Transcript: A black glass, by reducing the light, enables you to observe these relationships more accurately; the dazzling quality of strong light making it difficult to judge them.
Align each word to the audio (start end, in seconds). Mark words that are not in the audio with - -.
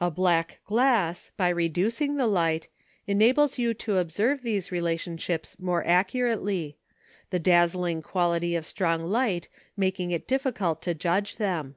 A 0.00 0.10
black 0.10 0.58
glass, 0.66 1.30
by 1.36 1.48
reducing 1.48 2.16
the 2.16 2.26
light, 2.26 2.66
enables 3.06 3.56
you 3.56 3.72
to 3.74 3.98
observe 3.98 4.42
these 4.42 4.72
relationships 4.72 5.56
more 5.60 5.86
accurately; 5.86 6.76
the 7.30 7.38
dazzling 7.38 8.02
quality 8.02 8.56
of 8.56 8.66
strong 8.66 9.04
light 9.04 9.46
making 9.76 10.10
it 10.10 10.26
difficult 10.26 10.82
to 10.82 10.94
judge 10.94 11.36
them. 11.36 11.76